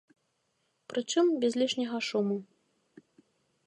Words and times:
Прычым, 0.93 1.25
без 1.45 1.53
лішняга 1.63 1.99
шуму. 2.11 2.37